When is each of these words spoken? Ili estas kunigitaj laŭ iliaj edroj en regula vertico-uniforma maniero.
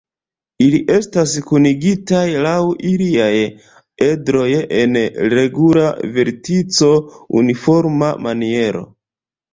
Ili 0.67 0.77
estas 0.93 1.33
kunigitaj 1.49 2.23
laŭ 2.45 2.55
iliaj 2.93 3.29
edroj 4.07 4.49
en 4.81 4.97
regula 5.37 5.85
vertico-uniforma 6.17 8.13
maniero. 8.29 8.87